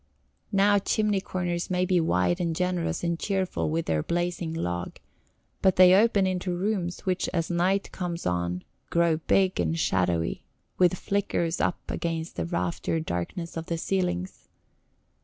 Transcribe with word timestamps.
Now 0.51 0.79
chimney 0.79 1.21
corners 1.21 1.69
may 1.69 1.85
be 1.85 1.99
wide 2.01 2.41
and 2.41 2.55
generous 2.55 3.03
and 3.03 3.19
cheerful 3.19 3.69
with 3.69 3.85
their 3.85 4.01
blazing 4.01 4.51
log, 4.51 4.97
but 5.61 5.75
they 5.75 5.93
open 5.93 6.25
into 6.25 6.57
rooms 6.57 7.01
which 7.01 7.29
as 7.35 7.51
night 7.51 7.91
comes 7.91 8.25
on 8.25 8.63
grow 8.89 9.17
big 9.17 9.59
and 9.59 9.77
shadowy, 9.77 10.41
with 10.79 10.95
flickers 10.97 11.61
up 11.61 11.77
against 11.91 12.35
the 12.35 12.47
raftered 12.47 13.05
darkness 13.05 13.55
of 13.55 13.67
the 13.67 13.77
ceilings. 13.77 14.47